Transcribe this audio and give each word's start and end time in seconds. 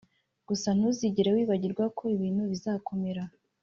gusa 0.47 0.69
ntuzigere 0.77 1.29
wibagirwa 1.35 1.85
ko 1.97 2.03
ibintu 2.15 2.41
bizakomera 2.51 3.23